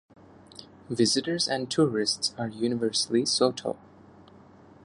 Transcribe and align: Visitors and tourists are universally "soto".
Visitors 0.89 1.47
and 1.47 1.69
tourists 1.69 2.33
are 2.35 2.47
universally 2.47 3.23
"soto". 3.23 3.77